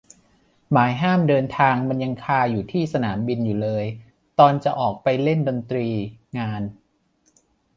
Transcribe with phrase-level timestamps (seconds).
[0.71, 3.85] หมายห้ามเดินทางมันยังคาอยู่ที่สนามบินอยู่เลย
[4.39, 5.87] ตอนจะออกไปเล่นดนตรี
[6.37, 6.61] งาน